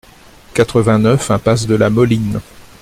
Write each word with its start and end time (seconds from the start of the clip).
quatre-vingt-neuf 0.55 1.29
impasse 1.29 1.67
de 1.67 1.75
la 1.75 1.91
Moline 1.91 2.39